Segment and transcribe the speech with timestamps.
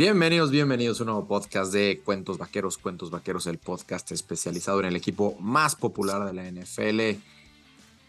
[0.00, 4.86] Bienvenidos, bienvenidos a un nuevo podcast de Cuentos Vaqueros, Cuentos Vaqueros, el podcast especializado en
[4.86, 7.20] el equipo más popular de la NFL,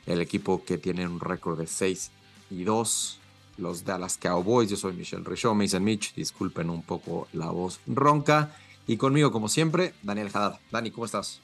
[0.06, 2.12] el equipo que tiene un récord de 6
[2.50, 3.20] y 2,
[3.58, 4.70] los Dallas Cowboys.
[4.70, 8.56] Yo soy Michelle Richaud, me Mitch, disculpen un poco la voz ronca.
[8.88, 10.62] Y conmigo, como siempre, Daniel Haddad.
[10.72, 11.42] Dani, ¿cómo estás?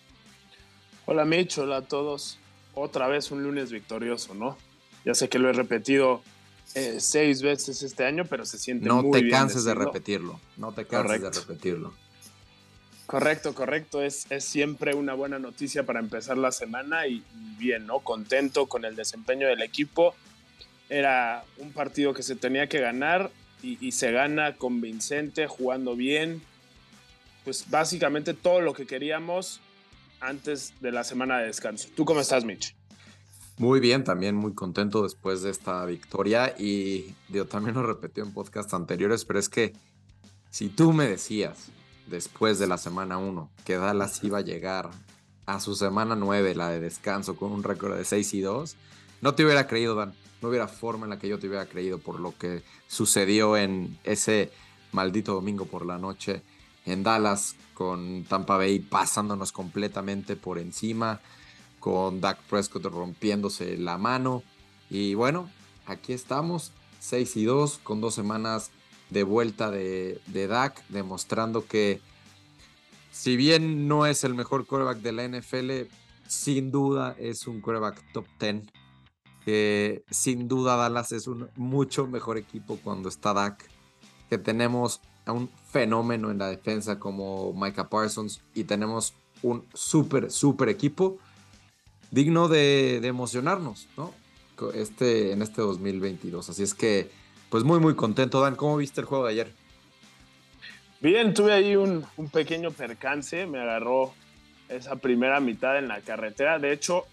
[1.07, 2.39] Hola Mitch, hola a todos.
[2.73, 4.57] Otra vez un lunes victorioso, ¿no?
[5.03, 6.21] Ya sé que lo he repetido
[6.77, 10.39] eh, seis veces este año, pero se siente no muy te canses de repetirlo.
[10.57, 11.93] No te canses de repetirlo.
[13.07, 14.03] Correcto, correcto.
[14.03, 17.23] Es, es, siempre una buena noticia para empezar la semana y,
[17.57, 17.99] bien, ¿no?
[17.99, 20.13] Contento con el desempeño del equipo.
[20.89, 23.31] Era un partido que se tenía que ganar
[23.63, 26.43] y, y se gana convincente, jugando bien.
[27.43, 29.61] Pues básicamente todo lo que queríamos
[30.19, 31.89] antes de la semana de descanso.
[31.95, 32.76] ¿Tú cómo estás, Mitch?
[33.57, 38.31] Muy bien, también muy contento después de esta victoria y yo también lo repetí en
[38.31, 39.73] podcasts anteriores, pero es que
[40.51, 41.69] si tú me decías
[42.05, 44.91] después de la semana 1 que Dallas iba a llegar
[45.47, 48.75] a su semana 9, la de descanso, con un récord de 6 y 2,
[49.21, 50.13] no te hubiera creído, Dan.
[50.39, 53.97] No hubiera forma en la que yo te hubiera creído por lo que sucedió en
[54.03, 54.51] ese
[54.91, 56.43] maldito domingo por la noche
[56.85, 61.21] en Dallas con Tampa Bay pasándonos completamente por encima
[61.87, 64.43] con Dak Prescott rompiéndose la mano.
[64.89, 65.49] Y bueno,
[65.85, 68.71] aquí estamos, 6 y 2, con dos semanas
[69.09, 72.01] de vuelta de, de Dak, demostrando que
[73.09, 75.89] si bien no es el mejor quarterback de la NFL,
[76.27, 78.63] sin duda es un quarterback top 10.
[79.45, 83.65] Que sin duda Dallas es un mucho mejor equipo cuando está Dak.
[84.29, 90.31] Que tenemos a un fenómeno en la defensa como Micah Parsons y tenemos un súper,
[90.31, 91.17] súper equipo
[92.11, 94.13] digno de, emocionarnos, ¿no?
[94.73, 96.49] Este, en este 2022.
[96.49, 97.09] Así es que,
[97.49, 98.41] pues muy, muy contento.
[98.41, 99.53] Dan, ¿cómo viste el juego de ayer?
[100.99, 104.13] Bien, tuve ahí un, pequeño percance, me agarró
[104.67, 106.57] esa primera mitad en la carretera.
[106.57, 107.05] De hecho,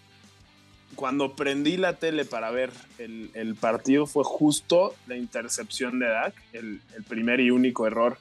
[0.95, 6.81] cuando prendí la tele para ver el, partido fue justo la intercepción de Dak, el,
[7.09, 8.17] primer y único error,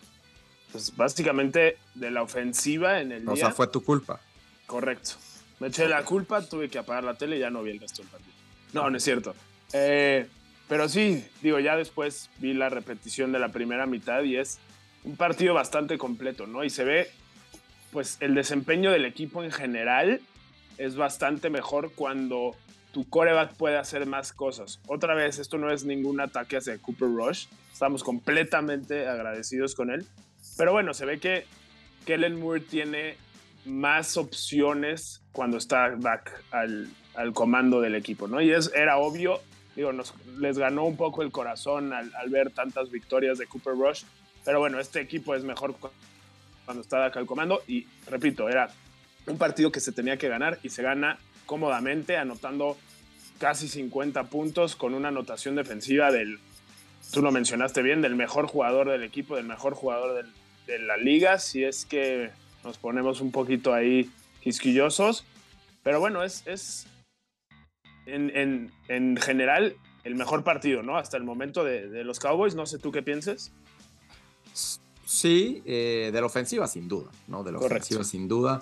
[0.73, 4.19] pues básicamente de la ofensiva en el o sea, fue tu culpa.
[4.65, 5.11] Correcto.
[5.63, 8.01] Me eché la culpa, tuve que apagar la tele y ya no vi el resto
[8.01, 8.33] del partido.
[8.73, 9.33] No, no es cierto.
[9.71, 10.27] Eh,
[10.67, 14.59] pero sí, digo, ya después vi la repetición de la primera mitad y es
[15.05, 16.65] un partido bastante completo, ¿no?
[16.65, 17.09] Y se ve,
[17.93, 20.19] pues, el desempeño del equipo en general
[20.77, 22.57] es bastante mejor cuando
[22.91, 24.81] tu coreback puede hacer más cosas.
[24.87, 27.45] Otra vez, esto no es ningún ataque hacia Cooper Rush.
[27.71, 30.05] Estamos completamente agradecidos con él.
[30.57, 31.45] Pero bueno, se ve que
[32.05, 33.15] Kellen Moore tiene
[33.65, 36.89] más opciones cuando está back al,
[37.33, 38.41] comando del equipo, ¿no?
[38.41, 39.39] Y es, era obvio,
[39.75, 39.91] digo,
[40.39, 44.03] les ganó un poco el corazón al, ver tantas victorias de Cooper Rush,
[44.43, 45.75] pero bueno, este equipo es mejor
[46.65, 48.69] cuando está Dak al comando y, repito, era
[49.27, 52.77] un partido que se tenía que ganar y se gana cómodamente, anotando
[53.39, 56.39] casi 50 puntos con una anotación defensiva del,
[57.11, 60.25] tú lo mencionaste bien, del mejor jugador del equipo, del mejor jugador
[60.67, 62.31] de la liga, si es que
[62.63, 64.09] nos ponemos un poquito ahí
[64.41, 65.25] quisquillosos.
[65.83, 66.87] Pero bueno, es, es
[68.05, 70.97] en, general el mejor partido, ¿no?
[70.97, 72.55] Hasta el momento de, los Cowboys.
[72.55, 73.51] No sé tú qué pienses.
[75.05, 77.43] Sí, eh, de la ofensiva sin duda, ¿no?
[77.43, 78.61] De la ofensiva sin duda.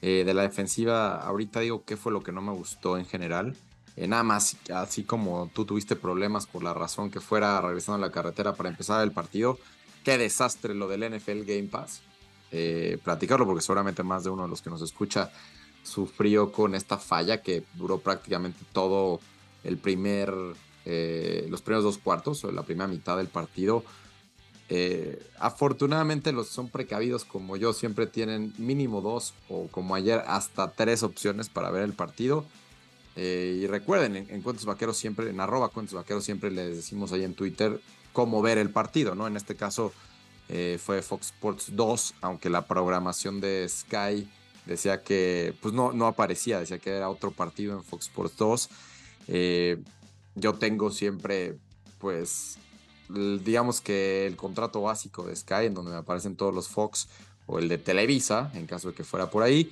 [0.00, 3.56] Eh, de la defensiva, ahorita digo qué fue lo que no me gustó en general.
[3.96, 8.06] Eh, nada más, así como tú tuviste problemas por la razón que fuera regresando a
[8.06, 9.58] la carretera para empezar el partido,
[10.04, 12.02] qué desastre lo del NFL Game Pass.
[12.50, 15.30] Eh, platicarlo porque seguramente más de uno de los que nos escucha
[15.82, 19.20] sufrió con esta falla que duró prácticamente todo
[19.64, 20.32] el primer,
[20.86, 23.84] eh, los primeros dos cuartos o la primera mitad del partido.
[24.70, 30.72] Eh, afortunadamente los son precavidos como yo siempre tienen mínimo dos o como ayer hasta
[30.72, 32.46] tres opciones para ver el partido.
[33.16, 37.24] y recuerden, en, en, Cuentos Vaqueros siempre, en arroba Cuentos Vaqueros siempre les decimos ahí
[37.24, 37.80] en Twitter
[38.12, 39.26] cómo ver el partido, ¿no?
[39.26, 39.92] En este caso
[40.48, 44.28] eh, fue Fox Sports 2, aunque la programación de Sky
[44.66, 48.68] decía que, pues no, no aparecía, decía que era otro partido en Fox Sports 2.
[49.28, 49.82] Eh,
[50.34, 51.56] yo tengo siempre,
[51.98, 52.58] pues,
[53.08, 57.08] digamos que el contrato básico de Sky, en donde me aparecen todos los Fox,
[57.46, 59.70] o el de Televisa, en caso de que fuera por ahí.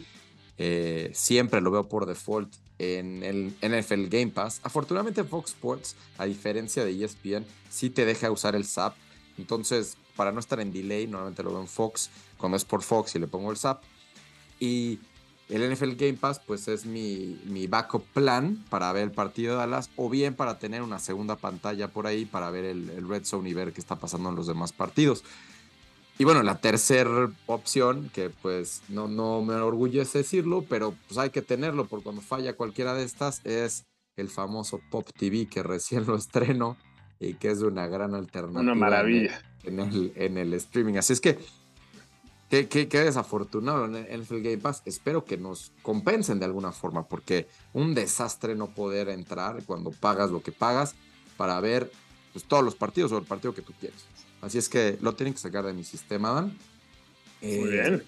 [0.58, 4.61] Eh, siempre lo veo por default en el NFL Game Pass.
[4.62, 8.94] Afortunadamente Fox Sports, a diferencia de ESPN, sí te deja usar el SAP.
[9.38, 13.14] Entonces, para no estar en delay, normalmente lo veo en Fox, cuando es por Fox
[13.14, 13.82] y le pongo el SAP.
[14.58, 14.98] Y
[15.48, 19.58] el NFL Game Pass, pues es mi, mi backup plan para ver el partido de
[19.58, 23.48] Dallas, o bien para tener una segunda pantalla por ahí para ver el, Red Zone
[23.48, 25.22] y ver qué está pasando en los demás partidos.
[26.18, 31.30] Y bueno, la tercera opción, que pues no, no me enorgullece decirlo, pero pues hay
[31.30, 33.84] que tenerlo por cuando falla cualquiera de estas, es
[34.16, 36.76] el famoso Pop TV que recién lo estreno
[37.20, 38.60] y que es una gran alternativa.
[38.60, 39.40] Una maravilla.
[39.64, 40.94] En el, en el, streaming.
[40.94, 41.38] Así es que,
[42.48, 44.82] qué, qué, desafortunado en el NFL Game Pass.
[44.84, 50.30] Espero que nos compensen de alguna forma, porque un desastre no poder entrar cuando pagas
[50.30, 50.94] lo que pagas
[51.36, 51.90] para ver
[52.32, 54.04] pues, todos los partidos o el partido que tú quieres.
[54.40, 56.56] Así es que lo tienen que sacar de mi sistema, Dan.
[57.42, 58.02] Muy eh, bien.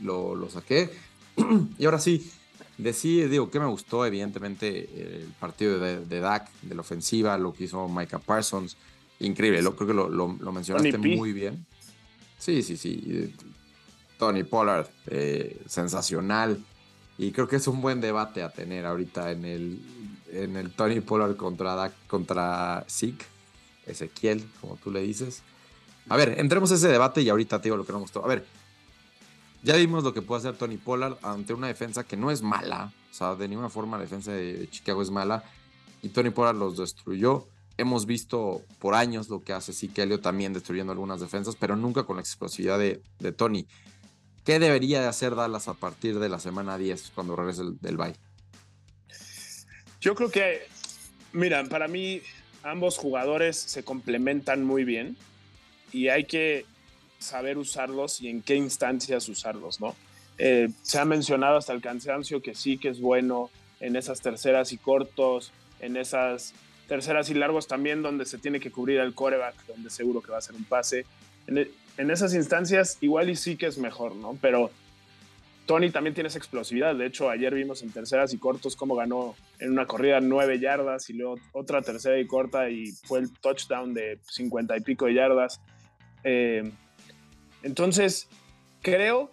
[0.00, 0.90] Lo, lo saqué.
[1.78, 2.30] y ahora sí,
[2.76, 7.52] Decí, digo, que me gustó, evidentemente, el partido de, de Dak, de la ofensiva, lo
[7.52, 8.76] que hizo Micah Parsons.
[9.20, 11.64] Increíble, lo, creo que lo, lo, mencionaste muy bien.
[12.38, 13.32] Sí, sí, sí.
[14.18, 16.62] Tony Pollard, eh, sensacional.
[17.16, 19.80] Y creo que es un buen debate a tener ahorita en el,
[20.32, 23.24] en el Tony Pollard contra Dak, contra Zeke,
[23.86, 25.42] Ezequiel, como tú le dices.
[26.08, 28.24] A ver, entremos a ese debate y ahorita te digo lo que nos gustó.
[28.24, 28.44] A ver,
[29.64, 32.92] ya vimos lo que puede hacer Tony Pollard ante una defensa que no es mala.
[33.10, 35.42] O sea, de ninguna forma la defensa de Chicago es mala.
[36.02, 37.48] Y Tony Pollard los destruyó.
[37.78, 42.16] Hemos visto por años lo que hace Sikelio también destruyendo algunas defensas, pero nunca con
[42.16, 43.66] la explosividad de, Tony.
[44.44, 48.14] ¿Qué debería de hacer Dallas a partir de la semana 10 cuando regrese del bye?
[49.98, 50.68] Yo creo que,
[51.32, 52.20] mira, para mí
[52.62, 55.16] ambos jugadores se complementan muy bien
[55.90, 56.66] y hay que
[57.18, 59.94] saber usarlos y en qué instancias usarlos, ¿no?
[60.38, 63.50] Eh, se ha mencionado hasta el cansancio que sí que es bueno
[63.80, 66.54] en esas terceras y cortos, en esas
[66.88, 70.38] terceras y largos también donde se tiene que cubrir el coreback, donde seguro que va
[70.38, 71.06] a ser un pase.
[71.46, 74.36] En, e, en, esas instancias igual y sí que es mejor, ¿no?
[74.40, 74.70] Pero
[75.66, 76.94] Tony también tiene esa explosividad.
[76.94, 81.08] De hecho, ayer vimos en terceras y cortos cómo ganó en una corrida nueve yardas
[81.10, 85.14] y luego otra tercera y corta y fue el touchdown de cincuenta y pico de
[85.14, 85.60] yardas.
[86.22, 86.70] Eh,
[87.64, 88.28] entonces,
[88.82, 89.30] creo,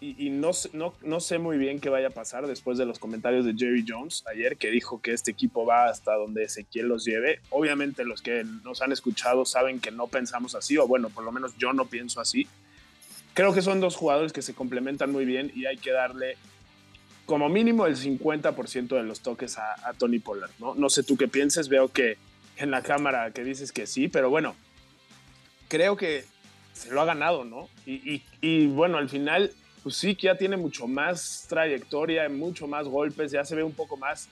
[0.00, 3.54] y, no, no, sé muy bien qué vaya a pasar después de los comentarios de
[3.54, 7.40] Jerry Jones ayer, que dijo que este equipo va hasta donde Ezequiel los lleve.
[7.50, 11.32] Obviamente los que nos han escuchado saben que no pensamos así, o bueno, por lo
[11.32, 12.46] menos yo no pienso así.
[13.34, 16.36] Creo que son dos jugadores que se complementan muy bien y hay que darle
[17.26, 20.74] como mínimo el 50% de los toques a, a, Tony Pollard, ¿no?
[20.74, 22.16] No sé tú qué pienses, veo que
[22.56, 24.54] en la cámara que dices que sí, pero bueno,
[25.68, 26.24] creo que
[26.76, 27.68] se lo ha ganado, ¿no?
[27.86, 29.50] Y, bueno, al final,
[29.82, 33.72] pues sí que ya tiene mucho más trayectoria, mucho más golpes, ya se ve un
[33.72, 34.28] poco más,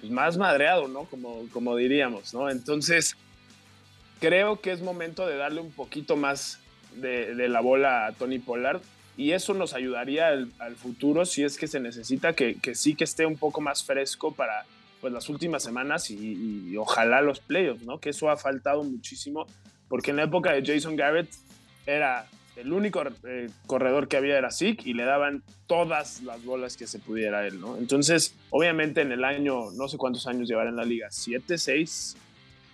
[0.00, 1.04] pues más madreado, ¿no?
[1.04, 2.48] Como, como diríamos, ¿no?
[2.48, 3.16] Entonces,
[4.20, 6.60] creo que es momento de darle un poquito más
[6.94, 8.80] de, la bola a Tony Pollard
[9.16, 13.26] y eso nos ayudaría al, futuro si es que se necesita que, sí que esté
[13.26, 14.64] un poco más fresco para
[15.00, 17.98] pues las últimas semanas y, y, ojalá los playoffs, ¿no?
[17.98, 19.46] Que eso ha faltado muchísimo
[19.88, 21.28] porque en la época de Jason Garrett
[21.86, 22.26] era
[22.56, 26.86] el único eh, corredor que había era Zeke y le daban todas las bolas que
[26.86, 27.76] se pudiera a él, ¿no?
[27.76, 32.16] Entonces, obviamente en el año, no sé cuántos años llevará en la liga, ¿siete, seis?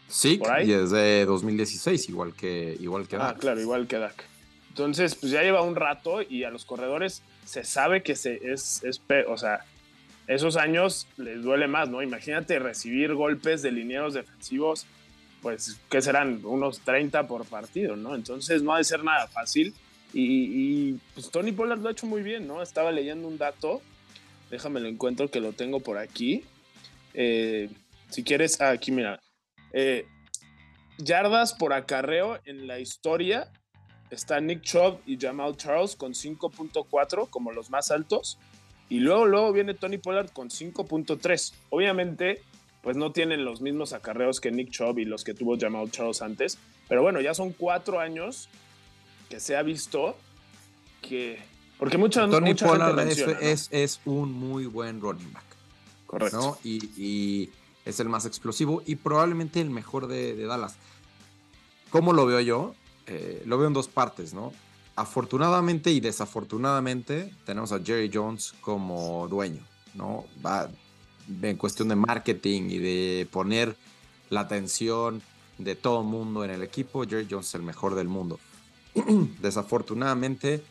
[0.09, 4.25] Sí, y desde 2016, igual que, igual que Ah, claro, igual que Dak.
[4.71, 8.83] Entonces, pues ya lleva un rato y a los corredores se sabe que se, es,
[8.85, 9.65] es, o sea,
[10.27, 12.03] esos años les duele más, ¿no?
[12.03, 14.87] Imagínate recibir golpes de linieros defensivos
[15.43, 16.45] pues, ¿qué serán?
[16.45, 18.15] Unos 30 por partido, ¿no?
[18.15, 19.75] Entonces no ha de ser nada fácil.
[20.13, 22.63] Y, pues Tony Pollard lo ha hecho muy bien, ¿no?
[22.63, 23.83] Estaba leyendo un dato,
[24.51, 26.45] déjame lo encuentro que lo tengo por aquí.
[27.13, 27.71] Eh,
[28.09, 29.21] si quieres, ah, aquí mira.
[29.73, 30.07] Eh,
[30.97, 33.51] yardas por acarreo en la historia
[34.11, 38.39] está Nick Chubb y Jamal Charles con 5.4 como los más altos.
[38.89, 41.53] Y luego, luego viene Tony Pollard con 5.3.
[41.71, 42.41] Obviamente,
[42.83, 46.23] pues no tienen los mismos acarreos que Nick Chubb y los que tuvo Jamal Charles
[46.23, 46.59] antes.
[46.89, 48.49] Pero bueno, ya son cuatro años
[49.29, 50.17] que se ha visto
[51.03, 51.39] que.
[51.79, 52.99] Porque mucha, Tony mucha Pollard
[53.41, 55.45] es, es, un muy buen running back.
[56.07, 56.59] Correcto.
[56.65, 57.51] Y,
[57.85, 60.77] es el más explosivo y probablemente el mejor de, Dallas.
[61.91, 62.75] ¿Cómo lo veo yo?
[63.07, 64.53] Eh, lo veo en dos partes, ¿no?
[64.95, 69.63] Afortunadamente y desafortunadamente tenemos a Jerry Jones como dueño,
[69.95, 70.27] ¿no?
[70.45, 70.69] Va,
[71.43, 73.77] en cuestión de marketing y de poner
[74.31, 75.23] la atención
[75.59, 78.39] de todo mundo en el equipo, Jerry Jones es el mejor del mundo.
[79.41, 80.63] Desafortunadamente,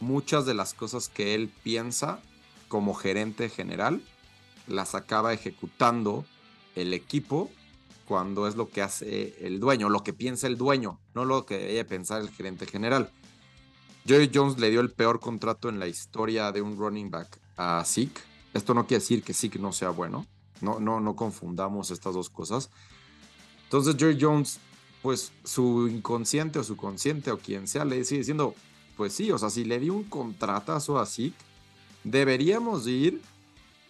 [0.00, 2.20] muchas de las cosas que él piensa
[2.68, 4.02] como gerente general
[4.66, 6.24] las acaba ejecutando
[6.76, 7.50] el equipo
[8.06, 11.58] cuando es lo que hace el dueño, lo que piensa el dueño, no lo que
[11.58, 13.10] debe pensar el gerente general.
[14.06, 17.82] Jerry Jones le dio el peor contrato en la historia de un running back a
[17.84, 20.26] Zeke esto no quiere decir que que no sea bueno.
[20.60, 22.70] No, no, no confundamos estas dos cosas.
[23.64, 24.58] Entonces, Jerry Jones
[25.02, 28.54] pues su inconsciente o su consciente o quien sea le sigue diciendo,
[28.96, 31.36] pues sí, o sea, si le dio un contratazo a Zeke,
[32.04, 33.22] deberíamos ir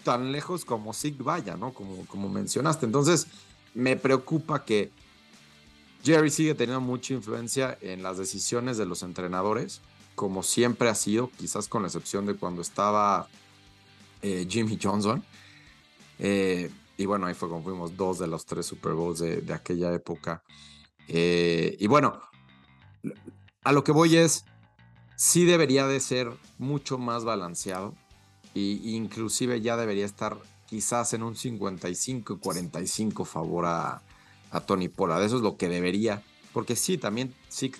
[0.04, 1.72] tan lejos como Zeke vaya, ¿no?
[1.72, 2.86] Como, como mencionaste.
[2.86, 3.26] Entonces,
[3.74, 4.90] me preocupa que
[6.04, 9.80] Jerry sigue teniendo mucha influencia en las decisiones de los entrenadores,
[10.14, 13.28] como siempre ha sido, quizás con la excepción de cuando estaba
[14.22, 15.24] eh, Jimmy Johnson.
[16.18, 19.92] Eh, y bueno, ahí fue como fuimos dos de los tres Super Bowls de, aquella
[19.94, 20.42] época.
[21.06, 22.20] Eh, y bueno,
[23.62, 24.44] a lo que voy es,
[25.16, 27.94] sí debería de ser mucho más balanceado.
[28.54, 34.02] Y inclusive ya debería estar quizás en un 55 y 45 favor a,
[34.50, 35.22] a Tony Pollard.
[35.22, 36.22] Eso es lo que debería.
[36.52, 37.32] Porque sí, también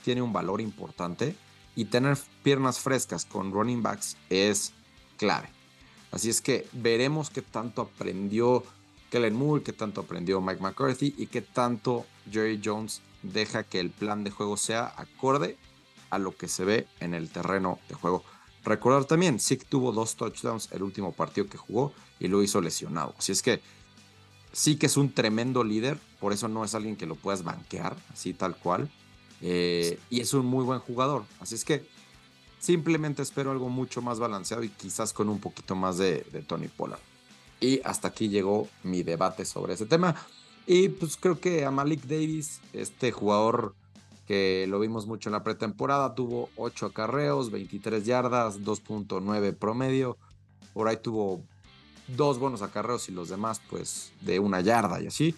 [0.04, 1.35] tiene un valor importante.
[1.75, 4.73] Y tener piernas frescas con running backs es
[5.16, 5.57] clave.
[6.10, 8.64] Así es que veremos qué tanto aprendió
[9.10, 13.90] Kellen Moore, qué tanto aprendió Mike McCarthy y qué tanto Jerry Jones deja que el
[13.90, 15.56] plan de juego sea acorde
[16.10, 18.24] a lo que se ve en el terreno de juego.
[18.64, 23.14] Recordar también, Zeke tuvo dos touchdowns el último partido que jugó y lo hizo lesionado.
[23.18, 23.60] Así es que
[24.52, 27.96] sí que es un tremendo líder, por eso no es alguien que lo puedas banquear,
[28.12, 28.90] así tal cual.
[29.40, 31.24] Eh, y es un muy buen jugador.
[31.40, 31.86] Así es que
[32.58, 37.00] simplemente espero algo mucho más balanceado y quizás con un poquito más de, Tony Pollard.
[37.60, 40.14] Y hasta aquí llegó mi debate sobre ese tema.
[40.66, 43.74] Y pues creo que a Malik Davis, este jugador
[44.26, 50.18] que lo vimos mucho en la pretemporada, tuvo 8 acarreos, 23 yardas, 2.9 promedio.
[50.74, 51.42] Por ahí tuvo
[52.08, 55.34] dos buenos acarreos y los demás pues de una yarda y así.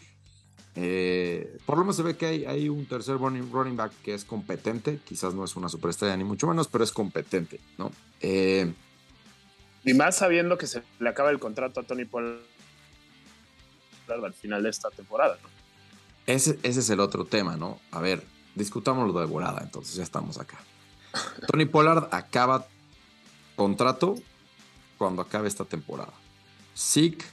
[0.83, 4.15] Eh, por lo menos se ve que hay, hay un tercer running, running, back que
[4.15, 7.93] es competente, quizás no es una superestrella ni mucho menos, pero es competente, ¿no?
[8.23, 8.73] Eh,
[9.85, 12.39] y más sabiendo que se le acaba el contrato a Tony Pollard
[14.09, 15.49] al final de esta temporada, ¿no?
[16.27, 17.79] Ese, ese es el otro tema, ¿no?
[17.91, 20.59] A ver, discutámoslo de volada, entonces ya estamos acá.
[21.47, 22.67] Tony Pollard acaba
[23.55, 24.15] contrato
[24.97, 26.15] cuando acabe esta temporada.
[26.75, 27.27] Zeke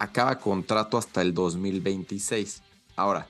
[0.00, 2.62] acaba contrato hasta el 2026.
[2.96, 3.28] Ahora,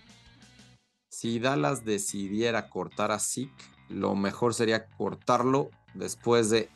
[1.11, 6.71] si Dallas decidiera cortar a Zeke, lo mejor sería cortarlo después de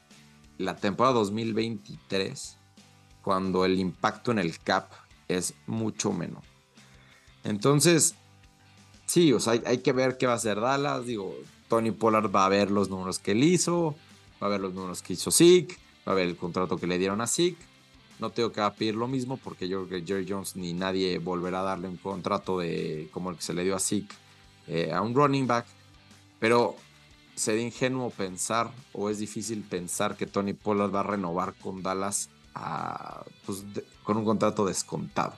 [0.58, 2.58] la temporada 2023,
[3.22, 4.90] cuando el impacto en el cap
[5.28, 6.42] es mucho menor.
[7.44, 8.16] Entonces,
[9.06, 11.06] sí, o sea, hay, que ver qué va a hacer Dallas.
[11.06, 11.36] Digo,
[11.68, 13.94] Tony Pollard va a ver los números que él hizo,
[14.42, 16.98] va a ver los números que hizo Zeke, va a ver el contrato que le
[16.98, 17.73] dieron a Zeke.
[18.20, 21.60] No tengo que pedir lo mismo porque yo creo que Jerry Jones ni nadie volverá
[21.60, 24.14] a darle un contrato de como el que se le dio a Zeke
[24.68, 25.66] eh, a un running back.
[26.38, 26.76] Pero
[27.34, 32.28] sería ingenuo pensar o es difícil pensar que Tony Pollard va a renovar con Dallas
[33.46, 33.64] pues,
[34.04, 35.34] con un contrato descontado.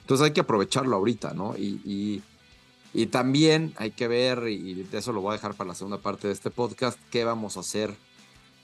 [0.00, 1.56] Entonces hay que aprovecharlo ahorita, ¿no?
[1.56, 2.22] Y,
[2.94, 6.26] y, también hay que ver, y eso lo voy a dejar para la segunda parte
[6.28, 7.94] de este podcast, qué vamos a hacer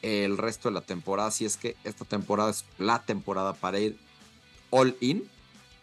[0.02, 3.98] el resto de la temporada, si es que esta temporada es la temporada para ir
[4.70, 5.28] all in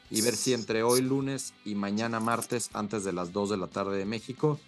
[0.09, 3.67] y ver si entre hoy lunes y mañana martes, antes de las 2 de la
[3.67, 4.59] tarde de México,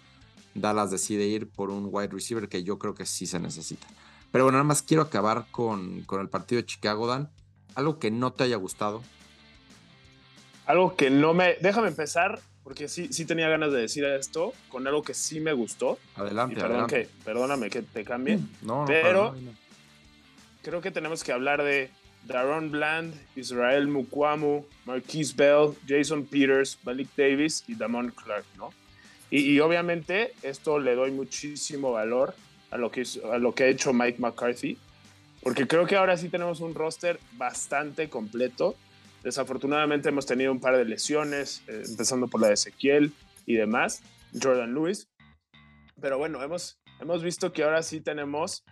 [0.54, 3.86] Dallas decide ir por un wide receiver que yo creo que sí se necesita.
[4.32, 7.30] Pero bueno, nada más quiero acabar con, con el partido de Chicago, Dan.
[7.74, 9.02] Algo que no te haya gustado.
[10.66, 11.56] Algo que no me...
[11.62, 15.54] Déjame empezar, porque sí, sí tenía ganas de decir esto, con algo que sí me
[15.54, 15.98] gustó.
[16.16, 18.36] Adelante, Que, perdóname que te cambie.
[18.36, 19.34] Mm, no, pero
[20.60, 21.90] creo que tenemos que hablar de
[22.26, 28.68] Daron Bland, Israel Mukwamu, Marquise Bell, Jason Peters, Malik Davis y Damon Clark, ¿no?
[29.30, 32.34] Y, obviamente esto le doy muchísimo valor
[32.70, 34.76] a lo, que, a lo que ha hecho Mike McCarthy,
[35.42, 38.76] porque creo que ahora sí tenemos un roster bastante completo.
[39.22, 43.12] Desafortunadamente hemos tenido un par de lesiones, eh, empezando por la de Ezequiel
[43.46, 44.02] y demás,
[44.40, 45.08] Jordan Lewis.
[46.00, 48.64] Pero bueno, hemos, hemos visto que ahora sí tenemos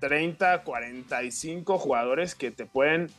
[0.00, 3.10] 30, 45 jugadores que te pueden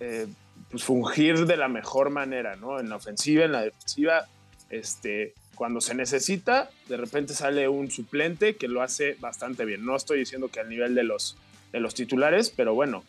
[0.00, 0.26] eh,
[0.70, 2.80] pues, fungir de la mejor manera, ¿no?
[2.80, 4.26] En la ofensiva, en la defensiva
[4.70, 9.84] este, cuando se necesita, de repente sale un suplente que lo hace bastante bien.
[9.84, 11.36] No estoy diciendo que al nivel de los,
[11.72, 13.04] de los titulares, pero bueno,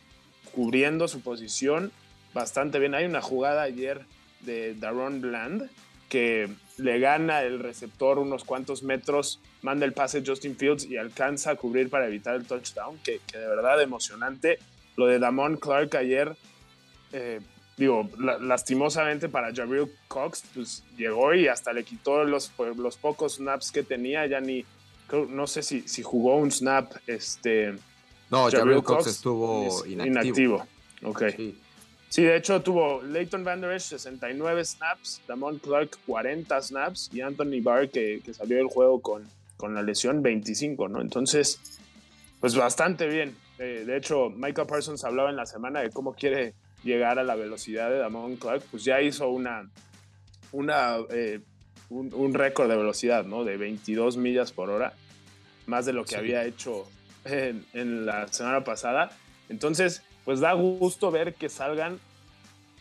[0.48, 1.92] cubriendo su posición
[2.34, 2.96] bastante bien.
[2.96, 4.06] Hay una jugada ayer
[4.42, 5.70] de Daron Bland
[6.10, 11.52] que le gana el receptor unos cuantos metros, manda el pase Justin Fields y alcanza
[11.52, 14.60] a cubrir para evitar el touchdown, que, de verdad emocionante.
[14.96, 16.36] Lo de Damon Clark ayer,
[17.12, 17.40] eh,
[17.76, 23.72] digo, lastimosamente para Jabril Cox, pues llegó y hasta le quitó los, los pocos snaps
[23.72, 24.66] que tenía, ya ni,
[25.30, 27.76] no sé si, si jugó un snap, este...
[28.30, 30.06] No, Jabril, Cox, estuvo inactivo.
[30.06, 30.68] inactivo.
[31.04, 31.24] Ok.
[32.10, 37.22] Sí, de hecho tuvo Leighton Van Der Esch 69 snaps, Damon Clark 40 snaps y
[37.22, 41.02] Anthony Barr que, que, salió del juego con, con la lesión 25, ¿no?
[41.02, 41.60] Entonces,
[42.40, 43.36] pues bastante bien.
[43.60, 46.54] Eh, de hecho, Michael Parsons hablaba en la semana de cómo quiere
[46.84, 49.70] llegar a la velocidad de Damon Clark, pues ya hizo una,
[50.52, 51.42] una, eh,
[51.90, 53.44] un, récord de velocidad, ¿no?
[53.44, 54.94] De 22 millas por hora,
[55.66, 56.88] más de lo que había hecho
[57.32, 59.12] en, en la semana pasada.
[59.50, 62.00] Entonces, pues da gusto ver que salgan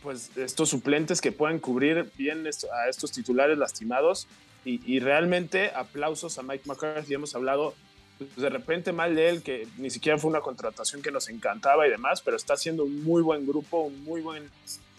[0.03, 4.27] pues estos suplentes que puedan cubrir bien a estos titulares lastimados
[4.65, 7.13] y, realmente aplausos a Mike McCarthy.
[7.13, 7.73] Hemos hablado
[8.17, 11.87] pues, de repente mal de él, que ni siquiera fue una contratación que nos encantaba
[11.87, 14.49] y demás, pero está haciendo un muy buen grupo, un muy buen,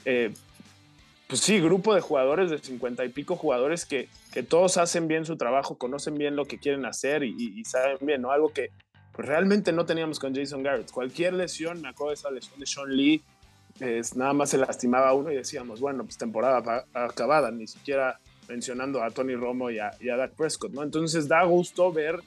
[0.06, 0.32] eh,
[1.26, 5.26] pues sí, grupo de jugadores, de cincuenta y pico jugadores que, que todos hacen bien
[5.26, 8.32] su trabajo, conocen bien lo que quieren hacer y, y saben bien, ¿no?
[8.32, 8.70] Algo que,
[9.18, 10.92] pues realmente no teníamos con Jason Garrett.
[10.92, 13.20] Cualquier lesión, me acuerdo esa lesión de Sean Lee,
[13.80, 19.02] es, nada más se lastimaba uno y decíamos, bueno, pues temporada acabada, ni siquiera mencionando
[19.02, 20.84] a Tony Romo y a, y Dak Prescott, ¿no?
[20.84, 22.20] Entonces da gusto ver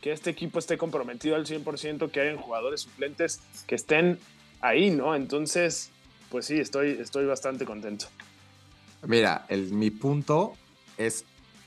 [0.00, 4.16] que este equipo esté comprometido al 100%, que hayan jugadores suplentes que estén
[4.60, 5.16] ahí, ¿no?
[5.16, 5.90] Entonces,
[6.30, 8.06] pues sí, estoy, estoy bastante contento.
[9.04, 10.52] Mira, el, mi punto
[10.96, 11.24] es,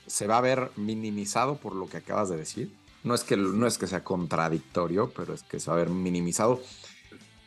[0.07, 2.71] se va a ver minimizado por lo que acabas de decir
[3.03, 5.89] no es que, no es que sea contradictorio, pero es que se va a ver
[5.89, 6.61] minimizado.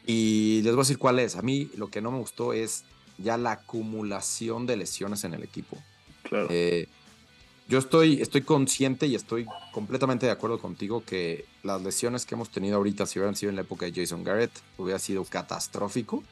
[0.07, 1.37] Y les voy a decir cuál es.
[1.37, 2.85] A mí lo que no me gustó es
[3.19, 5.77] ya la acumulación de lesiones en el equipo.
[6.23, 6.49] Claro.
[6.51, 6.89] Eh,
[7.69, 12.51] yo estoy, estoy consciente y estoy completamente de acuerdo contigo que las lesiones que hemos
[12.51, 16.23] tenido ahorita, si hubieran sido en la época de Jason Garrett, hubiera sido catastrófico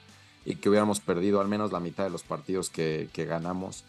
[0.45, 3.85] y que hubiéramos perdido al menos la mitad de los partidos que, que ganamos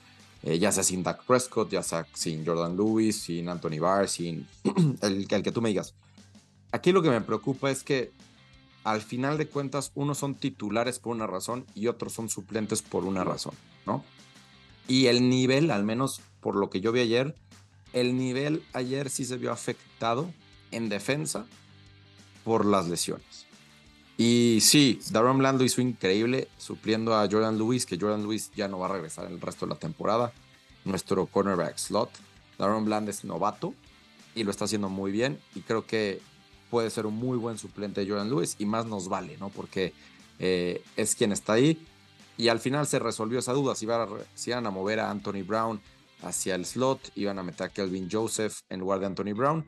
[0.45, 4.47] eh, ya sea sin Dak Prescott, ya sea sin Jordan Lewis, sin Anthony Barr, sin
[5.01, 5.95] el, el que tú me digas.
[6.71, 8.11] Aquí lo que me preocupa es que
[8.83, 13.05] al final de cuentas unos son titulares por una razón y otros son suplentes por
[13.05, 13.55] una razón,
[13.87, 14.03] ¿no?
[14.87, 17.35] Y el nivel, al menos por lo que yo vi ayer,
[17.93, 20.31] el nivel ayer sí se vio afectado
[20.71, 21.47] en defensa
[22.43, 23.47] por las lesiones.
[24.17, 28.79] Y sí, Daron Bland hizo increíble supliendo a Jordan Lewis, que Jordan Lewis ya no
[28.79, 30.31] va a regresar el resto de la temporada.
[30.85, 32.09] Nuestro cornerback slot.
[32.57, 33.73] Daron Bland es novato
[34.33, 35.39] y lo está haciendo muy bien.
[35.53, 36.21] Y creo que
[36.69, 39.49] puede ser un muy buen suplente de Jordan Lewis y más nos vale, ¿no?
[39.49, 39.93] Porque
[40.39, 41.85] eh, es quien está ahí.
[42.37, 43.75] Y al final se resolvió esa duda.
[43.75, 43.87] Si,
[44.35, 45.81] si iban a mover a Anthony Brown
[46.21, 49.65] hacia el slot, iban a meter a Kelvin Joseph en lugar de Anthony Brown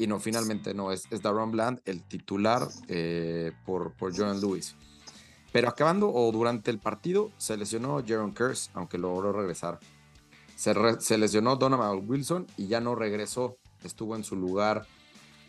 [0.00, 4.74] y no, finalmente no, es, es Daron Bland el titular eh, por, por Jordan Lewis.
[5.52, 9.78] Pero acabando o durante el partido se lesionó Jaron Curse, aunque logró regresar.
[10.56, 13.58] Se, lesionó Donovan Wilson y ya no regresó.
[13.84, 14.86] Estuvo en su lugar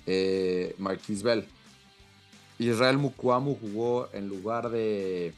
[0.06, 1.48] eh, Marquise Bell.
[2.60, 5.34] Israel Mukwamu jugó en lugar de,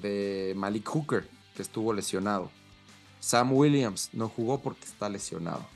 [0.00, 2.50] de Malik Hooker, que estuvo lesionado.
[3.18, 5.66] Sam Williams no jugó porque está lesionado.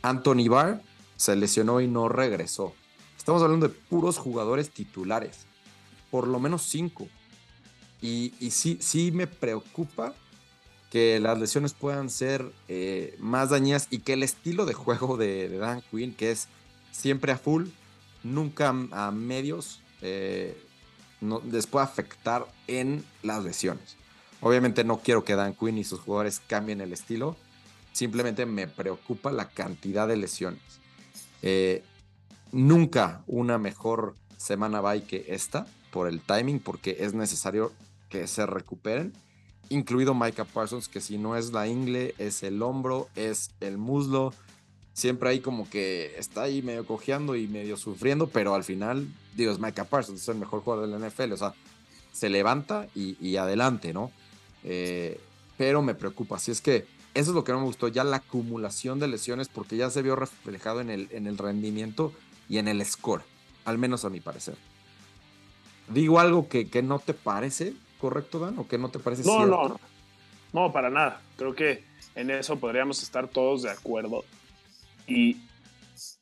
[0.00, 0.80] Anthony Barr
[1.24, 2.74] se lesionó y no regresó.
[3.16, 5.46] Estamos hablando de puros jugadores titulares,
[6.10, 7.08] por lo menos cinco.
[8.02, 10.14] Y, sí, sí me preocupa
[10.90, 15.48] que las lesiones puedan ser eh, más dañinas y que el estilo de juego de,
[15.56, 16.48] Dan Quinn, que es
[16.92, 17.68] siempre a full,
[18.22, 20.62] nunca a medios, eh,
[21.22, 23.96] no, les pueda afectar en las lesiones.
[24.42, 27.36] Obviamente no quiero que Dan Quinn y sus jugadores cambien el estilo,
[27.92, 30.83] simplemente me preocupa la cantidad de lesiones.
[31.46, 31.82] Eh,
[32.52, 37.70] nunca una mejor semana bye que esta por el timing, porque es necesario
[38.08, 39.12] que se recuperen,
[39.68, 44.32] incluido Micah Parsons, que si no es la ingle, es el hombro, es el muslo.
[44.94, 49.52] Siempre ahí como que está ahí medio cojeando y medio sufriendo, pero al final, digo,
[49.52, 51.52] es Micah Parsons, es el mejor jugador de la NFL, o sea,
[52.10, 54.10] se levanta y, adelante, ¿no?
[54.62, 55.20] Eh,
[55.58, 58.16] pero me preocupa, si es que eso es lo que no me gustó, ya la
[58.16, 62.12] acumulación de lesiones, porque ya se vio reflejado en el, en el rendimiento
[62.48, 63.22] y en el score,
[63.64, 64.56] al menos a mi parecer.
[65.88, 69.36] Digo algo que, que no te parece correcto, Dan, o que no te parece no,
[69.36, 69.68] cierto?
[69.68, 69.80] No,
[70.52, 71.22] no, para nada.
[71.36, 74.24] Creo que en eso podríamos estar todos de acuerdo.
[75.06, 75.38] Y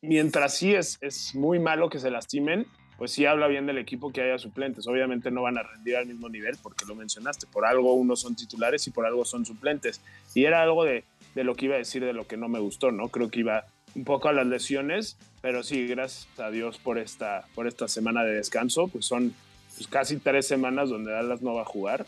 [0.01, 2.67] mientras sí es, es muy malo que se lastimen,
[2.99, 4.87] pues sí habla bien del equipo que haya suplentes.
[4.87, 7.47] Obviamente no van a rendir al mismo nivel porque lo mencionaste.
[7.47, 10.01] Por algo unos son titulares y por algo son suplentes.
[10.35, 12.59] Y era algo de, de lo que iba a decir de lo que no me
[12.59, 13.09] gustó, ¿no?
[13.09, 17.47] Creo que iba un poco a las lesiones, pero sí, gracias a Dios por esta,
[17.55, 18.89] por esta semana de descanso.
[18.89, 19.35] Pues son
[19.77, 22.07] pues, casi tres semanas donde Dallas no va a jugar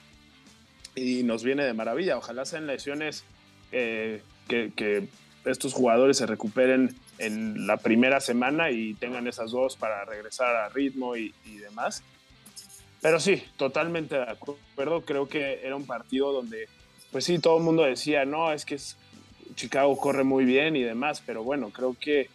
[0.95, 2.17] y nos viene de maravilla.
[2.17, 3.25] Ojalá sean lesiones
[3.73, 5.09] eh, que, que
[5.45, 10.69] estos jugadores se recuperen en la primera semana y tengan esas dos para regresar a
[10.69, 12.03] ritmo y, demás.
[13.01, 15.03] Pero sí, totalmente de acuerdo.
[15.03, 16.69] Creo que era un partido donde,
[17.13, 18.79] pues sí, todo el mundo decía, no, es que
[19.55, 22.29] Chicago corre muy bien y demás, pero bueno, creo que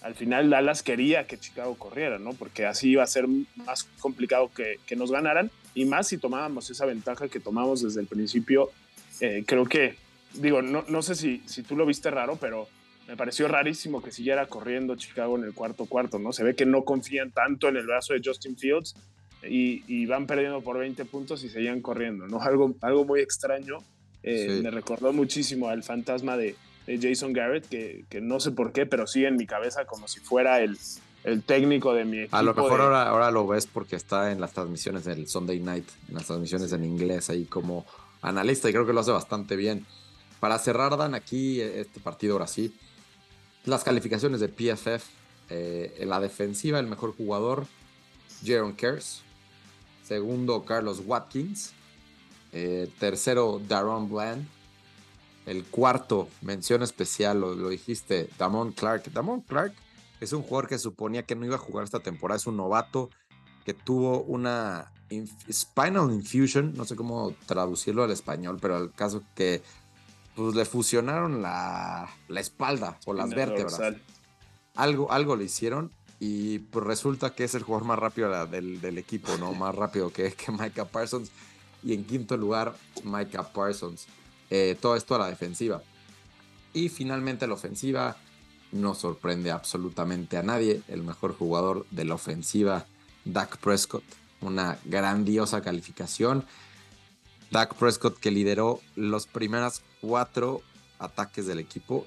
[0.00, 2.32] al final Dallas quería que Chicago corriera, ¿no?
[2.32, 6.70] Porque así iba a ser más complicado que, que nos ganaran y más si tomábamos
[6.70, 8.70] esa ventaja que tomamos desde el principio.
[9.20, 9.96] Eh, creo que,
[10.34, 12.68] digo, no, no sé si, si tú lo viste raro, pero
[13.08, 16.32] me pareció rarísimo que siguiera corriendo Chicago en el cuarto cuarto, ¿no?
[16.32, 18.94] Se ve que no confían tanto en el brazo de Justin Fields
[19.42, 22.40] y, van perdiendo por 20 puntos y seguían corriendo, ¿no?
[22.40, 23.78] Algo, algo muy extraño.
[24.22, 26.54] Eh, me recordó muchísimo al fantasma de,
[26.86, 30.18] Jason Garrett, que, que, no sé por qué, pero sí en mi cabeza como si
[30.18, 30.76] fuera el,
[31.24, 32.36] el técnico de mi equipo.
[32.36, 35.88] A lo mejor ahora, ahora lo ves porque está en las transmisiones del Sunday Night,
[36.08, 37.86] en las transmisiones en inglés ahí como
[38.20, 39.86] analista y creo que lo hace bastante bien.
[40.42, 42.76] Para cerrar, Dan, aquí este partido ahora sí,
[43.64, 45.04] las calificaciones de PFF,
[45.50, 47.64] eh, en la defensiva el mejor jugador,
[48.44, 49.22] Jaron Kers,
[50.02, 51.74] segundo Carlos Watkins,
[52.50, 54.44] eh, tercero Daron Bland,
[55.46, 59.12] el cuarto, mención especial, lo, lo dijiste, Damon Clark.
[59.12, 59.74] Damon Clark
[60.20, 63.10] es un jugador que suponía que no iba a jugar esta temporada, es un novato
[63.64, 64.90] que tuvo una
[65.52, 69.62] spinal infusion, no sé cómo traducirlo al español, pero el caso que
[70.34, 73.80] pues, le fusionaron la, la espalda o las vértebras.
[74.74, 75.90] Algo, algo le hicieron
[76.24, 79.52] y pues resulta que es el jugador más rápido del, del equipo, ¿no?
[79.54, 81.30] Más rápido que, que Micah Parsons.
[81.82, 84.06] Y en quinto lugar, Micah Parsons.
[84.48, 85.82] Eh, todo esto a la defensiva.
[86.72, 88.16] Y finalmente la ofensiva,
[88.70, 90.82] no sorprende absolutamente a nadie.
[90.86, 92.86] El mejor jugador de la ofensiva,
[93.24, 94.04] Dak Prescott.
[94.40, 96.44] Una grandiosa calificación.
[97.52, 100.62] Dak Prescott que lideró los primeros cuatro
[100.98, 102.06] ataques del equipo.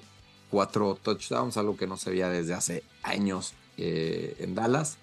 [0.50, 4.98] Cuatro touchdowns, algo que no se veía desde hace años eh, en Dallas.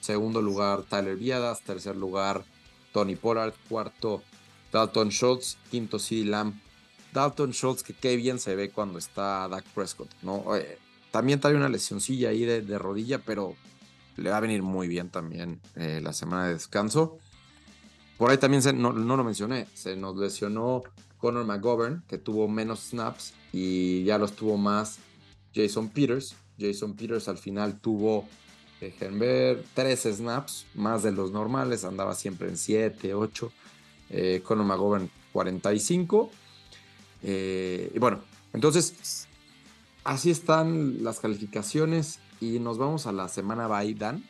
[0.00, 1.60] Segundo lugar, Tyler Viadas.
[1.60, 2.44] Tercer lugar,
[2.92, 3.52] Tony Pollard.
[3.68, 4.22] Cuarto,
[4.72, 5.58] Dalton Schultz.
[5.70, 6.54] Quinto, CD Lamb.
[7.12, 10.56] Dalton Schultz, que qué bien se ve cuando está Dak Prescott, ¿no?
[10.56, 10.78] Eh,
[11.10, 13.56] también trae una lesioncilla ahí de, rodilla, pero
[14.16, 17.18] le va a venir muy bien también eh, la semana de descanso.
[18.18, 20.82] Por ahí también no, lo mencioné, se nos lesionó
[21.18, 24.98] Conor McGovern, que tuvo menos snaps y ya los tuvo más
[25.54, 26.34] Jason Peters.
[26.58, 28.26] Jason Peters al final tuvo,
[28.80, 33.52] dejen ver, tres snaps, más de los normales, andaba siempre en 7, 8.
[34.08, 36.30] Eh, Conor McGovern 45.
[37.22, 38.20] Eh, y bueno,
[38.52, 39.26] entonces
[40.04, 44.24] así están las calificaciones y nos vamos a la semana Dan.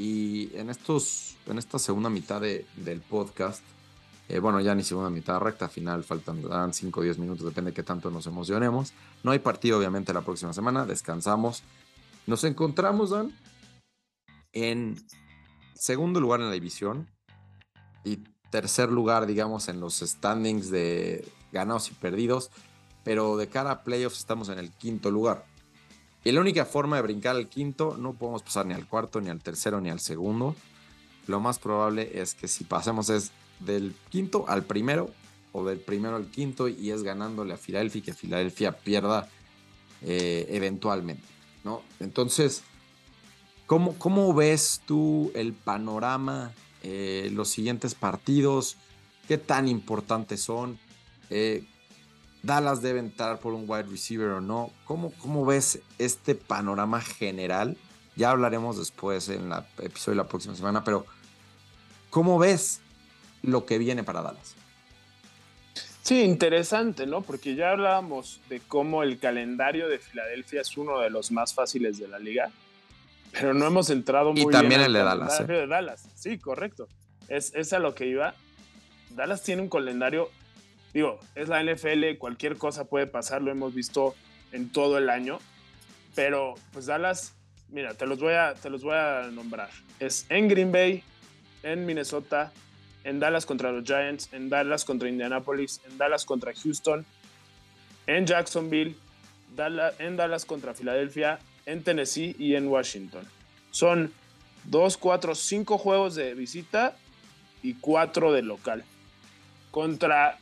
[0.00, 3.62] Y en, estos, en esta segunda mitad del podcast,
[4.30, 7.74] eh, bueno, ya ni segunda mitad, recta final, faltan 5 o 10 minutos, depende de
[7.74, 8.94] qué tanto nos emocionemos.
[9.22, 11.62] No hay partido, obviamente, la próxima semana, descansamos.
[12.26, 13.36] Nos encontramos, Dan,
[14.54, 14.96] en
[15.74, 17.06] segundo lugar en la división
[18.02, 22.50] y tercer lugar, digamos, en los standings de ganados y perdidos
[23.04, 25.44] pero de cara a playoffs estamos en el quinto lugar.
[26.24, 29.30] Y la única forma de brincar al quinto, no podemos pasar ni al cuarto, ni
[29.30, 30.54] al tercero, ni al segundo.
[31.26, 35.10] Lo más probable es que si pasemos es del quinto al primero,
[35.52, 39.28] o del primero al quinto, y es ganándole a Filadelfia y que Filadelfia pierda
[40.02, 41.26] eh, eventualmente.
[41.64, 41.82] ¿no?
[42.00, 42.62] Entonces,
[43.66, 46.52] ¿cómo, ¿cómo, ves tú el panorama,
[46.82, 48.76] eh, los siguientes partidos?
[49.26, 50.78] ¿Qué tan importantes son?
[51.30, 51.64] Eh,
[52.42, 54.70] Dallas debe entrar por un wide receiver o no.
[54.84, 57.76] ¿Cómo, cómo ves este panorama general?
[58.16, 61.06] Ya hablaremos después en el episodio de la próxima semana, pero
[62.08, 62.80] ¿cómo ves
[63.42, 64.54] lo que viene para Dallas?
[66.02, 67.20] Sí, interesante, ¿no?
[67.20, 71.98] Porque ya hablábamos de cómo el calendario de Filadelfia es uno de los más fáciles
[71.98, 72.50] de la liga,
[73.32, 75.40] pero no hemos entrado muy y también el de Dallas.
[75.40, 75.44] ¿eh?
[75.44, 76.08] de Dallas.
[76.14, 76.88] Sí, correcto.
[77.28, 78.34] Es, es a lo que iba.
[79.10, 80.30] Dallas tiene un calendario
[80.92, 84.14] digo, es la NFL, cualquier cosa puede pasar, lo hemos visto
[84.52, 85.38] en todo el año,
[86.14, 87.34] pero pues Dallas,
[87.68, 89.70] mira, te los voy a, te los voy a nombrar.
[89.98, 91.02] Es en Green Bay,
[91.62, 92.52] en Minnesota,
[93.04, 97.06] en Dallas contra los Giants, en Dallas contra Indianapolis, en Dallas contra Houston,
[98.06, 98.96] en Jacksonville,
[99.98, 103.24] en Dallas contra Filadelfia, en Tennessee y en Washington.
[103.70, 104.12] Son
[104.64, 106.96] dos, cuatro, cinco juegos de visita
[107.62, 108.84] y cuatro de local.
[109.70, 110.38] Contra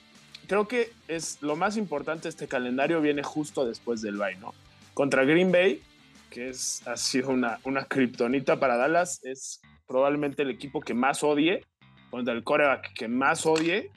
[0.49, 4.55] creo que es lo más importante este calendario viene justo después del bye, ¿no?
[4.95, 5.81] Contra Green Bay,
[6.31, 11.23] que es, ha sido una, una kriptonita para Dallas, es probablemente el equipo que más
[11.23, 11.65] odie,
[12.11, 13.91] contra el coreback que más odie.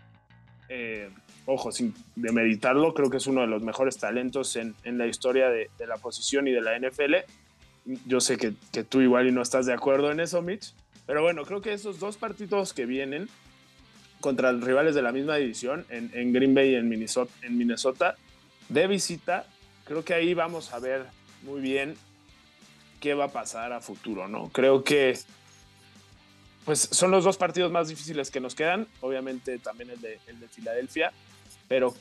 [0.70, 1.10] Eh,
[1.46, 5.50] ojo, sin demeritarlo, creo que es uno de los mejores talentos en, en la historia
[5.50, 7.16] de, de, la posición y de la NFL.
[8.06, 10.74] Yo sé que, que, tú igual y no estás de acuerdo en eso, Mitch,
[11.08, 13.28] Pero bueno, creo que esos dos partidos que vienen
[14.22, 18.16] contra rivales de la misma división, en, Green Bay y en Minnesota, en Minnesota,
[18.70, 19.46] de visita,
[19.84, 21.06] creo que ahí vamos a ver
[21.44, 21.96] muy bien
[23.02, 24.50] qué va a pasar a futuro, ¿no?
[24.50, 25.18] Creo que
[26.64, 30.40] pues son los dos partidos más difíciles que nos quedan, obviamente también el de, el
[30.40, 31.12] de Filadelfia,
[31.68, 31.94] pero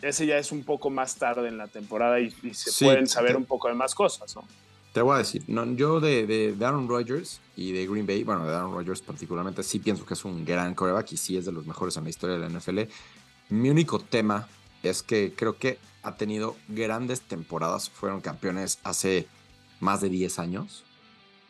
[0.00, 3.44] ese ya es un poco más tarde en la temporada y, se pueden saber un
[3.44, 4.46] poco de más cosas, ¿no?
[4.92, 8.46] Te voy a decir, no, yo de, de, Aaron Rodgers y de Green Bay, bueno,
[8.46, 11.52] de Aaron Rodgers particularmente, sí pienso que es un gran coreback y sí es de
[11.52, 12.80] los mejores en la historia de la NFL.
[13.48, 14.46] Mi único tema
[14.82, 19.26] es que creo que ha tenido grandes temporadas, fueron campeones hace
[19.80, 20.84] más de 10 años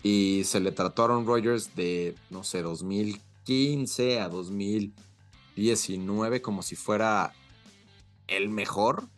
[0.04, 6.76] y se le trató a Aaron Rodgers de, no sé, 2015 a 2019 como si
[6.76, 7.32] fuera
[8.28, 9.08] el mejor,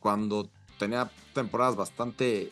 [0.00, 2.48] cuando tenía temporadas bastante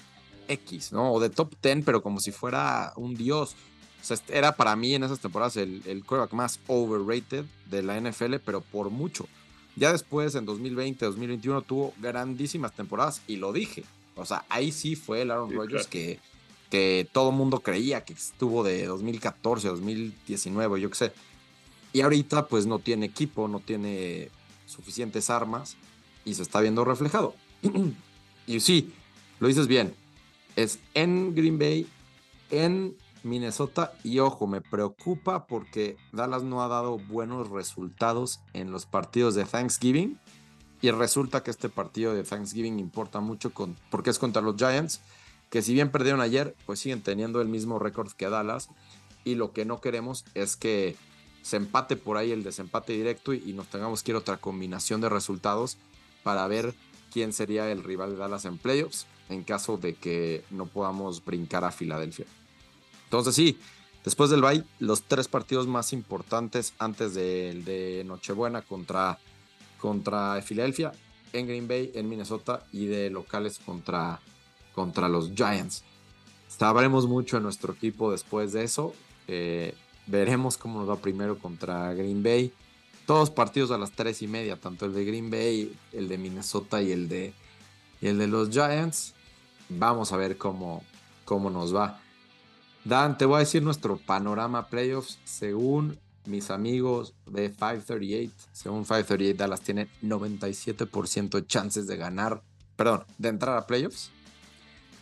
[0.52, 1.12] X, ¿no?
[1.12, 3.54] O de top 10, pero como si fuera un dios.
[4.00, 8.00] O sea, era para mí en esas temporadas el, el quarterback más overrated de la
[8.00, 9.28] NFL, pero por mucho.
[9.76, 13.84] Ya después, en 2020, 2021, tuvo grandísimas temporadas y lo dije.
[14.16, 16.18] O sea, ahí sí fue el Aaron Rodgers que,
[16.70, 21.12] que todo mundo creía que estuvo de 2014 a 2019, yo qué sé.
[21.92, 24.30] Y ahorita, pues no tiene equipo, no tiene
[24.66, 25.76] suficientes armas
[26.24, 27.34] y se está viendo reflejado.
[28.46, 28.92] y sí,
[29.40, 29.94] lo dices bien
[30.56, 31.86] es en Green Bay,
[32.50, 38.86] en Minnesota y ojo, me preocupa porque Dallas no ha dado buenos resultados en los
[38.86, 40.18] partidos de Thanksgiving
[40.80, 43.52] y resulta que este partido de Thanksgiving importa mucho
[43.90, 45.00] porque es contra los Giants,
[45.50, 48.68] que si bien perdieron ayer, pues siguen teniendo el mismo récord que Dallas
[49.24, 50.96] y lo que no queremos es que
[51.42, 54.38] se empate por ahí el desempate directo y, y nos tengamos que ir a otra
[54.38, 55.78] combinación de resultados
[56.24, 56.74] para ver
[57.12, 61.64] quién sería el rival de Dallas en playoffs en caso de que no podamos brincar
[61.64, 62.26] a Filadelfia.
[63.04, 63.58] Entonces sí,
[64.04, 69.18] después del bye, los tres partidos más importantes antes del de Nochebuena contra,
[69.78, 70.92] contra Filadelfia,
[71.32, 74.20] en Green Bay, en Minnesota y de locales contra,
[74.74, 75.84] contra los Giants.
[76.48, 78.94] Sabremos mucho en nuestro equipo después de eso.
[79.28, 79.74] Eh,
[80.06, 82.52] veremos cómo nos va primero contra Green Bay.
[83.06, 86.82] Todos partidos a las tres y media, tanto el de Green Bay, el de Minnesota
[86.82, 87.32] y el de,
[88.00, 89.14] y el de los Giants.
[89.78, 90.84] Vamos a ver cómo,
[91.24, 92.00] cómo nos va.
[92.84, 98.32] Dan, te voy a decir nuestro panorama playoffs según mis amigos de 538.
[98.52, 102.42] Según 538, Dallas tiene 97% de chances de ganar,
[102.76, 104.10] perdón, de entrar a playoffs.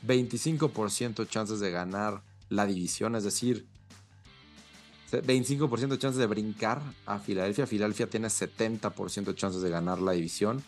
[0.07, 3.67] 25% chances de ganar la división, es decir,
[5.13, 7.67] 25% de chances de brincar a Filadelfia.
[7.67, 10.63] Filadelfia tiene 70% de chances de ganar la división,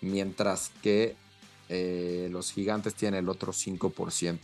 [0.00, 1.16] mientras que
[1.68, 4.38] eh, los gigantes tienen el otro 5%.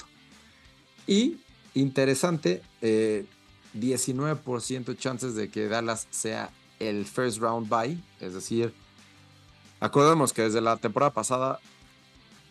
[1.07, 1.39] Y
[1.75, 8.73] interesante, 19% eh, chances de que Dallas sea el first round bye, es decir,
[9.81, 11.61] acordemos que desde la temporada pasada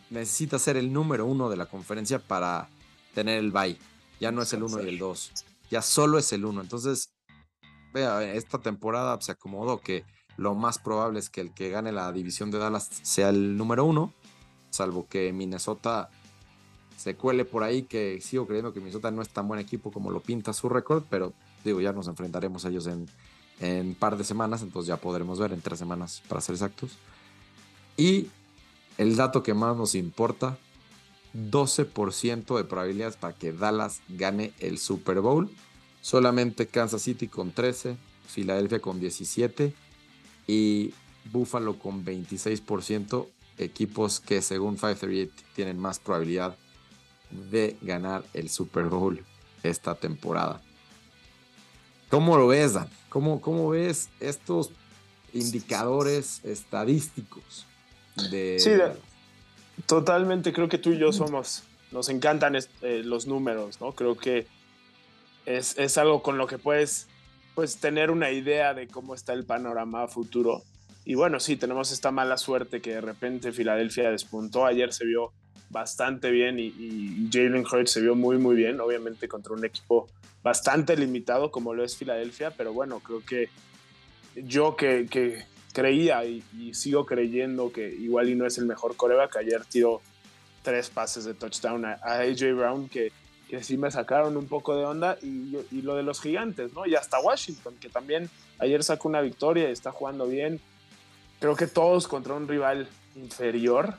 [0.10, 2.70] necesita ser el número uno de la conferencia para
[3.14, 3.78] tener el bye.
[4.20, 5.32] Ya no es el uno y el dos,
[5.72, 6.62] ya solo es el uno.
[6.62, 7.14] Entonces,
[7.94, 10.04] vea, esta temporada se acomodó que
[10.38, 13.86] lo más probable es que el que gane la división de Dallas sea el número
[13.86, 14.14] uno
[14.70, 16.10] salvo que Minnesota
[17.00, 20.12] se cuele por ahí, que sigo creyendo que Minnesota no es tan buen equipo como
[20.12, 23.08] lo pinta su récord, pero digo, ya nos enfrentaremos a ellos en,
[23.62, 26.92] un par de semanas, entonces ya podremos ver en tres semanas para ser exactos.
[27.96, 28.28] Y
[28.98, 30.58] el dato que más nos importa,
[31.34, 35.50] 12% de probabilidades para que Dallas gane el Super Bowl.
[36.02, 39.74] Solamente Kansas City con 13, Filadelfia con 17
[40.48, 40.94] y
[41.32, 43.28] Buffalo con 26%
[43.60, 46.56] equipos que según 538 tienen más probabilidad
[47.30, 49.24] de ganar el Super Bowl
[49.64, 50.62] esta temporada.
[52.10, 52.90] ¿Cómo lo ves, Dan?
[53.10, 54.72] ¿Cómo, cómo ves estos
[55.34, 57.66] indicadores estadísticos?
[58.18, 58.72] Sí,
[59.86, 60.52] totalmente.
[60.52, 63.94] Creo que tú y yo somos, nos encantan eh, los números, ¿no?
[63.94, 64.48] Creo que
[65.46, 67.08] es, es, algo con lo que puedes
[67.56, 70.64] pues, tener una idea de cómo está el panorama futuro.
[71.10, 74.68] Y bueno, sí, tenemos esta mala suerte que de repente Filadelfia despuntó.
[74.68, 75.34] Ayer se vio
[75.72, 80.08] bastante bien y, Jalen Hurts se vio muy, muy bien, obviamente contra un equipo
[80.44, 83.50] bastante limitado como lo es Filadelfia, pero bueno, creo que
[84.36, 85.08] yo que,
[85.74, 86.44] creía y,
[86.76, 90.02] sigo creyendo que igual y no es el mejor coreback, ayer tiró
[90.62, 93.12] tres pases de touchdown a, AJ Brown que,
[93.50, 96.86] que, sí me sacaron un poco de onda y, y, lo de los gigantes, ¿no?
[96.86, 100.62] Y hasta Washington, que también ayer sacó una victoria y está jugando bien
[101.40, 103.96] creo que todos contra un rival inferior,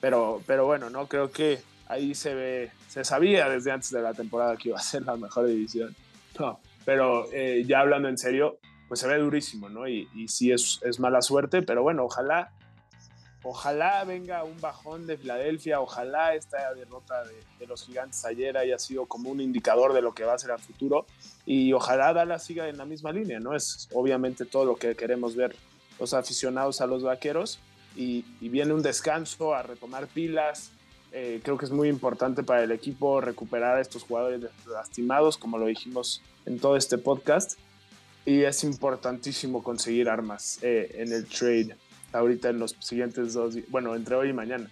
[0.00, 4.14] pero, pero bueno, no creo que ahí se ve, se sabía desde antes de la
[4.14, 5.94] temporada que iba a ser la mejor división.
[6.38, 9.86] No, pero eh, ya hablando en serio, pues se ve durísimo, ¿no?
[9.86, 12.50] Y, y sí es, es mala suerte, pero bueno, ojalá
[13.44, 19.06] Ojalá venga un bajón de Filadelfia, ojalá esta derrota de, los gigantes ayer haya sido
[19.06, 21.06] como un indicador de lo que va a ser a futuro
[21.46, 23.54] y ojalá Dallas siga en la misma línea, ¿no?
[23.54, 25.56] Es obviamente todo lo que queremos ver
[25.98, 27.58] los aficionados a los vaqueros
[27.96, 30.70] y, viene un descanso a retomar pilas.
[31.12, 35.58] Eh, creo que es muy importante para el equipo recuperar a estos jugadores lastimados, como
[35.58, 37.58] lo dijimos en todo este podcast.
[38.24, 41.76] Y es importantísimo conseguir armas eh, en el trade
[42.12, 44.70] ahorita en los siguientes dos, bueno, entre hoy y mañana.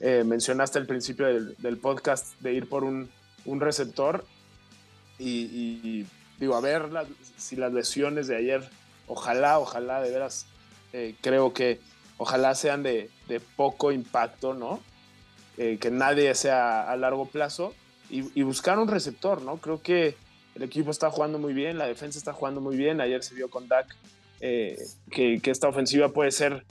[0.00, 3.10] Eh, mencionaste al principio del, podcast de ir por un,
[3.44, 4.24] un receptor
[5.18, 6.04] y,
[6.38, 6.88] digo, a ver
[7.36, 8.68] si las lesiones de ayer,
[9.06, 10.46] ojalá, ojalá, de veras,
[10.92, 11.80] eh, creo que
[12.18, 14.80] ojalá sean de, de poco impacto, ¿no?
[15.58, 17.74] Eh, que nadie sea a largo plazo
[18.08, 19.56] y, buscar un receptor, ¿no?
[19.56, 20.16] Creo que
[20.54, 23.48] el equipo está jugando muy bien, la defensa está jugando muy bien, ayer se vio
[23.48, 23.96] con Dak
[24.40, 26.64] que, que esta ofensiva puede ser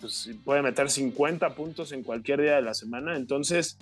[0.00, 3.16] pues, puede meter 50 puntos en cualquier día de la semana.
[3.16, 3.76] Entonces,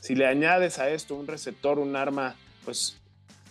[0.00, 2.98] si le añades a esto un receptor, un arma, pues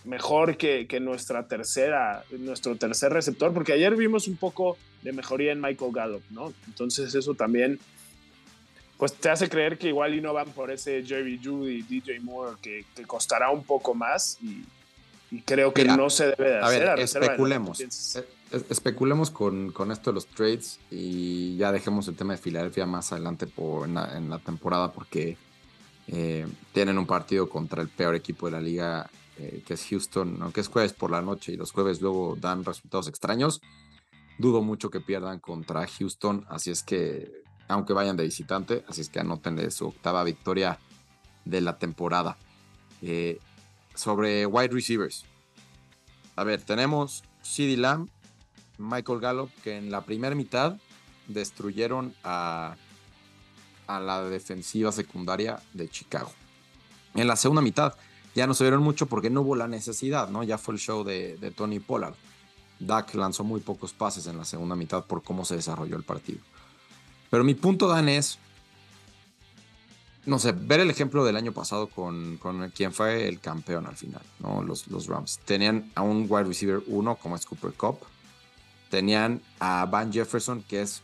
[0.04, 5.52] mejor que, que, nuestra tercera, nuestro tercer receptor, porque ayer vimos un poco de mejoría
[5.52, 6.52] en Michael Gallup, ¿no?
[6.66, 7.78] Entonces eso también,
[8.98, 12.56] pues te hace creer que igual y no van por ese Jerry Judy, DJ Moore,
[12.60, 14.64] que, costará un poco más y,
[15.44, 16.88] creo que no se debe de hacer.
[16.88, 17.82] A ver, especulemos
[18.70, 23.46] especulemos con, esto de los trades y ya dejemos el tema de Filadelfia más adelante
[23.46, 25.36] por, en, la, temporada porque
[26.08, 30.38] eh, tienen un partido contra el peor equipo de la liga eh, que es Houston,
[30.40, 33.60] aunque es jueves por la noche y los jueves luego dan resultados extraños.
[34.38, 37.30] Dudo mucho que pierdan contra Houston, así es que,
[37.68, 40.78] aunque vayan de visitante, así es que anótenle su octava victoria
[41.44, 42.36] de la temporada.
[43.02, 43.38] Eh,
[43.94, 45.24] sobre wide receivers.
[46.36, 48.08] A ver, tenemos CD Lamb,
[48.78, 50.76] Michael Gallup que en la primera mitad
[51.28, 52.76] destruyeron a,
[53.86, 56.32] a la defensiva secundaria de Chicago.
[57.14, 57.94] En la segunda mitad
[58.34, 60.42] ya no se vieron mucho porque no hubo la necesidad, ¿no?
[60.42, 62.14] Ya fue el show de, Tony Pollard.
[62.78, 66.40] Dak lanzó muy pocos pases en la segunda mitad por cómo se desarrolló el partido.
[67.30, 68.38] Pero mi punto, Dan, es,
[70.26, 73.96] no sé, ver el ejemplo del año pasado con, con quien fue el campeón al
[73.96, 74.62] final, ¿no?
[74.62, 75.40] Los, los Rams.
[75.44, 77.98] Tenían a un wide receiver uno como es Cooper Cup
[78.94, 81.02] Tenían a Van Jefferson, que es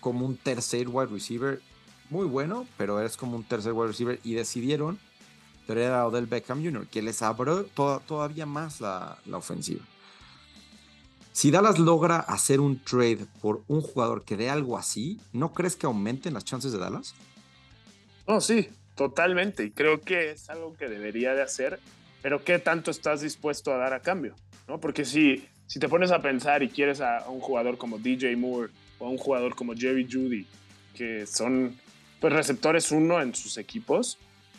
[0.00, 1.62] como un tercer wide receiver,
[2.10, 4.20] muy bueno, pero es como un tercer wide receiver.
[4.24, 4.98] Y decidieron
[5.66, 9.82] traer a Odell Beckham Jr., que les abrió todavía más la, ofensiva.
[11.34, 15.74] Si Dallas logra hacer un trade por un jugador que dé algo así, ¿no crees
[15.74, 17.14] que aumenten las chances de Dallas?
[18.26, 19.64] No, sí, totalmente.
[19.64, 21.80] Y creo que es algo que debería de hacer,
[22.22, 24.34] pero ¿qué tanto estás dispuesto a dar a cambio?
[24.68, 24.78] ¿No?
[24.78, 28.70] Porque si si te pones a pensar y quieres a, un jugador como DJ Moore
[28.98, 30.46] o a un jugador como Jerry Judy,
[30.94, 31.76] que son
[32.20, 34.18] pues, receptores uno en sus equipos,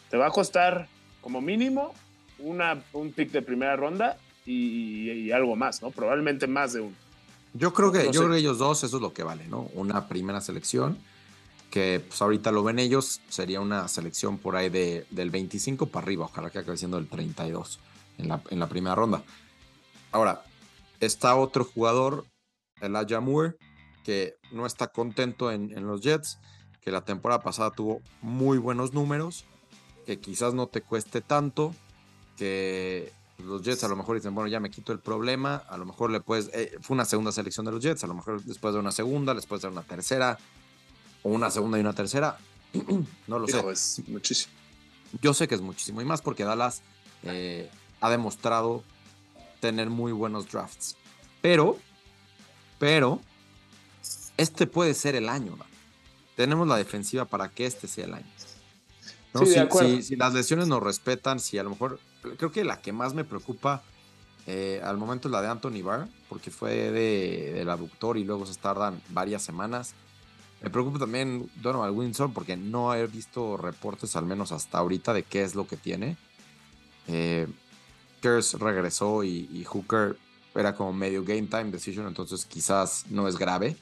[0.10, 0.88] te va a costar
[1.22, 1.94] como mínimo
[2.40, 5.92] una, un pick de primera ronda y, algo más, ¿no?
[5.92, 6.96] Probablemente más de uno.
[7.54, 9.70] Yo creo que, yo creo que ellos dos, eso es lo que vale, ¿no?
[9.74, 10.98] Una primera selección,
[11.72, 16.06] que pues ahorita lo ven ellos, sería una selección por ahí de, del 25 para
[16.06, 17.80] arriba, ojalá que acabe siendo el 32
[18.18, 19.24] en la, en la primera ronda.
[20.12, 20.44] Ahora,
[21.00, 22.26] Está otro jugador,
[22.82, 23.56] Elijah Moore,
[24.04, 26.40] que no está contento en, los Jets,
[26.82, 29.46] que la temporada pasada tuvo muy buenos números,
[30.06, 31.76] que quizás no te cueste tanto,
[32.38, 35.86] que los Jets a lo mejor dicen, bueno, ya me quito el problema, a lo
[35.86, 38.74] mejor le puedes, eh, fue una segunda selección de los Jets, a lo mejor después
[38.74, 40.38] de una segunda, después de una tercera,
[41.24, 42.38] o una segunda y una tercera,
[43.28, 43.60] no lo sé.
[43.70, 44.54] Es muchísimo.
[45.22, 46.82] Yo sé que es muchísimo, y más porque Dallas
[47.24, 47.70] eh,
[48.02, 48.84] ha demostrado
[49.60, 50.96] tener muy buenos drafts.
[51.42, 51.78] Pero,
[52.80, 53.20] pero,
[54.38, 55.58] este puede ser el año.
[56.36, 58.26] Tenemos la defensiva para que este sea el año.
[59.44, 62.00] Si, las lesiones nos respetan, si a lo mejor,
[62.38, 63.84] creo que la que más me preocupa
[64.48, 68.46] eh, al momento es la de Anthony Barr, porque fue de, del aductor y luego
[68.46, 69.94] se tardan varias semanas.
[70.62, 75.24] Me preocupa también Donovan Wilson porque no he visto reportes, al menos hasta ahorita, de
[75.24, 76.18] qué es lo que tiene.
[77.08, 77.48] Eh,
[78.60, 80.18] regresó y, Hooker
[80.56, 83.76] era como medio game time decision, entonces quizás no es grave.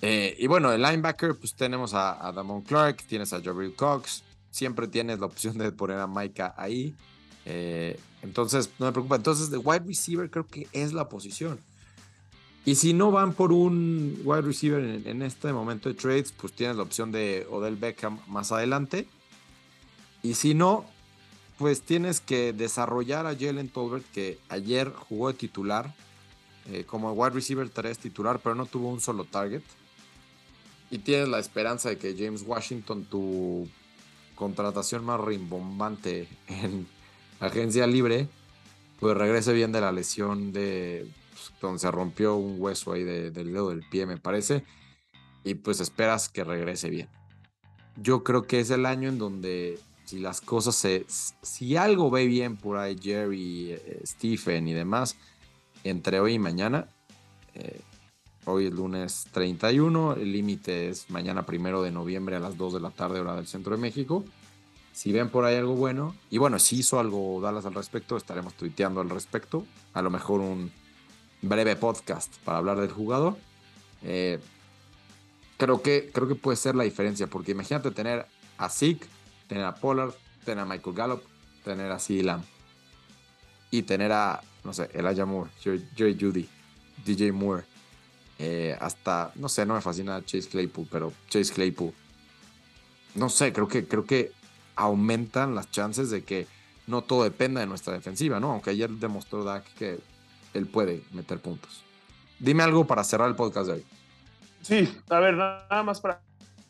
[0.00, 4.86] Eh, y bueno, el linebacker, pues tenemos a, Damon Clark, tienes a Jabril Cox, siempre
[4.86, 6.94] tienes la opción de poner a Micah ahí.
[7.44, 9.16] Eh, entonces, no me preocupa.
[9.16, 11.60] Entonces, de wide receiver creo que es la posición.
[12.64, 16.52] Y si no van por un wide receiver en, en, este momento de trades, pues
[16.52, 19.08] tienes la opción de Odell Beckham más adelante.
[20.22, 20.84] Y si no,
[21.58, 25.92] pues tienes que desarrollar a Jalen Tolbert, que ayer jugó de titular,
[26.70, 29.62] eh, como wide receiver 3 titular, pero no tuvo un solo target.
[30.90, 33.68] Y tienes la esperanza de que James Washington, tu
[34.34, 36.86] contratación más rimbombante en
[37.40, 38.28] agencia libre,
[39.00, 43.32] pues regrese bien de la lesión de pues, donde se rompió un hueso ahí del
[43.32, 44.64] dedo del pie, me parece.
[45.44, 47.08] Y pues esperas que regrese bien.
[47.96, 51.04] Yo creo que es el año en donde si las cosas se...
[51.08, 55.16] Si algo ve bien por ahí Jerry, eh, Stephen y demás,
[55.84, 56.88] entre hoy y mañana,
[57.54, 57.80] eh,
[58.48, 62.80] hoy es lunes 31, el límite es mañana primero de noviembre a las 2 de
[62.80, 64.24] la tarde hora del centro de México.
[64.92, 68.54] Si ven por ahí algo bueno, y bueno, si hizo algo Dallas al respecto, estaremos
[68.54, 69.64] tuiteando al respecto.
[69.92, 70.72] A lo mejor un
[71.42, 73.36] breve podcast para hablar del jugador.
[74.02, 74.40] Eh,
[75.56, 78.26] creo, que, creo que puede ser la diferencia, porque imagínate tener
[78.56, 79.06] a Zeke
[79.48, 80.12] tener a Pollard,
[80.44, 81.22] tener a Michael Gallup,
[81.64, 82.22] tener a C.
[82.22, 82.44] Lamb
[83.70, 86.48] y tener a, no sé, Elijah Moore, Jerry Judy,
[87.04, 87.64] DJ Moore,
[88.38, 91.92] eh, hasta, no sé, no me fascina Chase Claypool, pero Chase Claypool,
[93.14, 94.32] no sé, creo que, creo que
[94.76, 96.46] aumentan las chances de que
[96.86, 98.52] no todo dependa de nuestra defensiva, ¿no?
[98.52, 99.98] Aunque ayer demostró Dak que
[100.54, 101.82] él puede meter puntos.
[102.38, 103.84] Dime algo para cerrar el podcast de hoy.
[104.62, 106.20] Sí, a ver, nada más para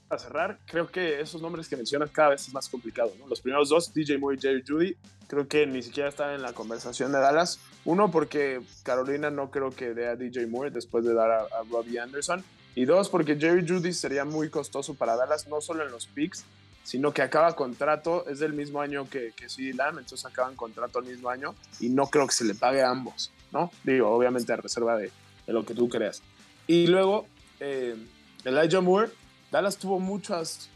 [0.08, 3.12] para cerrar, creo que esos nombres que mencionas cada vez es más complicado.
[3.18, 3.28] ¿no?
[3.28, 4.96] Los primeros dos, DJ Moore y Jerry Judy,
[5.26, 7.60] creo que ni siquiera están en la conversación de Dallas.
[7.84, 11.98] Uno, porque Carolina no creo que dé a DJ Moore después de dar a, Robbie
[11.98, 12.42] Anderson.
[12.74, 16.44] Y dos, porque Jerry Judy sería muy costoso para Dallas, no solo en los picks,
[16.84, 21.00] sino que acaba contrato, es del mismo año que, que CD Lamb, entonces acaban contrato
[21.00, 23.70] el mismo año y no creo que se le pague a ambos, ¿no?
[23.84, 25.10] Digo, obviamente a reserva de,
[25.46, 26.22] de lo que tú creas.
[26.66, 27.26] Y luego,
[27.60, 27.96] eh,
[28.44, 29.10] Elijah Moore,
[29.50, 30.68] Dallas tuvo muchas,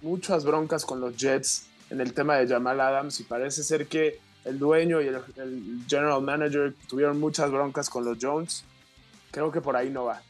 [0.00, 4.20] muchas broncas con los Jets en el tema de Jamal Adams y parece ser que
[4.44, 8.64] el dueño y el, general manager tuvieron muchas broncas con los Jones.
[9.30, 10.22] Creo que por ahí no va.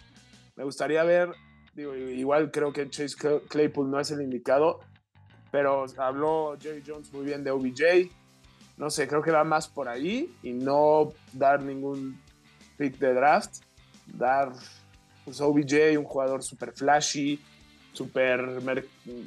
[0.57, 1.30] Me gustaría ver,
[1.74, 3.16] digo, igual creo que Chase
[3.49, 4.80] Claypool no es el indicado,
[5.51, 8.11] pero habló Jerry Jones muy bien de OBJ.
[8.76, 12.20] No sé, creo que va más por ahí y no dar ningún
[12.76, 13.62] pick de draft.
[14.07, 14.53] Dar
[15.24, 17.40] pues, OBJ, un jugador super flashy,
[17.93, 18.61] súper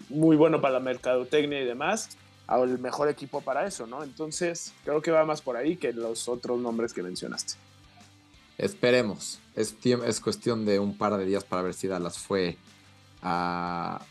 [0.09, 2.09] muy bueno para la mercadotecnia y demás,
[2.47, 4.03] al mejor equipo para eso, ¿no?
[4.03, 7.55] Entonces, creo que va más por ahí que los otros nombres que mencionaste.
[8.57, 9.39] Esperemos.
[9.55, 12.57] Es, es cuestión de un par de días para ver si Dallas fue
[13.21, 14.01] a,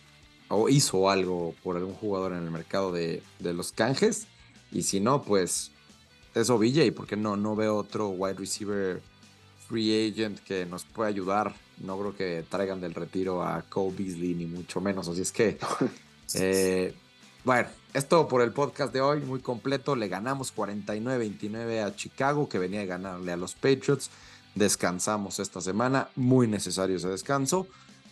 [0.48, 4.26] o hizo algo por algún jugador en el mercado de, de los canjes.
[4.72, 5.70] Y si no, pues
[6.34, 9.00] es OBJ, porque no, no veo otro wide receiver
[9.68, 14.34] free agent que nos pueda ayudar no creo que traigan del retiro a Cole Beasley,
[14.34, 15.08] ni mucho menos.
[15.08, 15.58] Así es que,
[16.34, 16.94] eh,
[17.44, 19.96] bueno, esto por el podcast de hoy, muy completo.
[19.96, 24.10] Le ganamos 49-29 a Chicago, que venía a ganarle a los Patriots.
[24.54, 27.66] Descansamos esta semana, muy necesario ese descanso.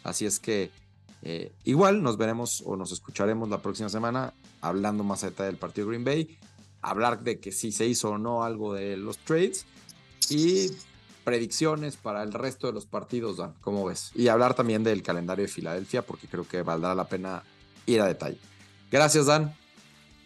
[0.04, 0.70] Así es que,
[1.22, 5.58] eh, igual nos veremos o nos escucharemos la próxima semana hablando más a detalle del
[5.58, 6.38] partido Green Bay.
[6.80, 9.66] Hablar de que si se hizo o no algo de los trades.
[10.28, 10.70] Y
[11.24, 14.10] predicciones para el resto de los partidos, Dan, ¿cómo ves?
[14.14, 17.42] Y hablar también del calendario de Filadelfia, porque creo que valdrá la pena
[17.86, 18.38] ir a detalle.
[18.90, 19.54] Gracias, Dan.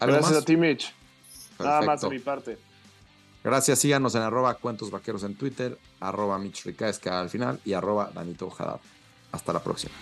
[0.01, 0.92] Gracias a ti, Mitch.
[1.59, 2.59] Nada más de mi parte.
[3.42, 8.11] Gracias, síganos en arroba cuentos vaqueros en Twitter, arroba Mitch Ricaesca al final y arroba
[8.12, 8.80] Danito Ojada.
[9.30, 9.94] Hasta la próxima.